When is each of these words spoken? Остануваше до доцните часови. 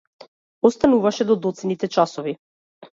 Остануваше 0.69 1.29
до 1.33 1.39
доцните 1.47 1.87
часови. 1.99 2.39